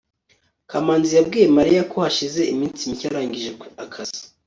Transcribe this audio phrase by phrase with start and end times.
[0.69, 3.49] kamanzi yabwiye mariya ko hashize iminsi mike arangije
[3.83, 4.21] akazi